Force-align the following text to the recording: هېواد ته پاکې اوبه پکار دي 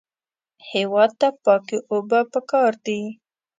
هېواد 0.71 1.11
ته 1.19 1.27
پاکې 1.43 1.77
اوبه 1.91 2.19
پکار 2.33 2.71
دي 2.85 3.01